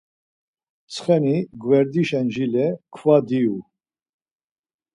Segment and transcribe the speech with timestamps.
[0.85, 3.59] Ntsxeni gverdişen jile kva divu.